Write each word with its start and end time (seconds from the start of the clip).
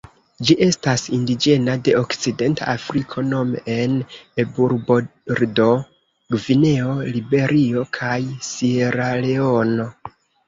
Ĝi 0.49 0.53
estas 0.65 1.01
indiĝena 1.17 1.73
de 1.87 1.91
Okcidenta 1.97 2.69
Afriko 2.71 3.23
nome 3.33 3.59
en 3.73 3.93
Eburbordo, 4.43 5.67
Gvineo, 6.37 6.95
Liberio 7.17 7.85
kaj 8.01 8.17
Sieraleono. 8.49 9.87